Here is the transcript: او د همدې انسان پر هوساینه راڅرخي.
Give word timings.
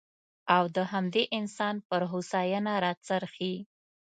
او 0.55 0.63
د 0.75 0.77
همدې 0.91 1.23
انسان 1.37 1.75
پر 1.87 2.01
هوساینه 2.11 2.73
راڅرخي. 2.83 3.55